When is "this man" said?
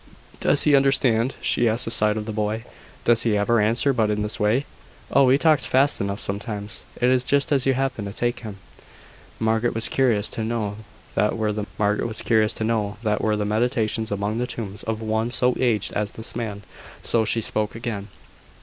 16.13-16.63